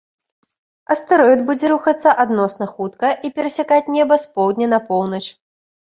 Астэроід 0.93 1.43
будзе 1.49 1.65
рухацца 1.73 2.09
адносна 2.23 2.65
хутка 2.73 3.13
і 3.29 3.33
перасякаць 3.35 3.93
неба 3.97 4.15
з 4.25 4.37
поўдня 4.39 4.65
на 4.77 4.85
поўнач. 4.89 5.25